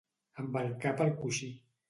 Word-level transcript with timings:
Amb 0.43 0.57
el 0.61 0.71
cap 0.87 1.05
al 1.07 1.13
coixí. 1.21 1.53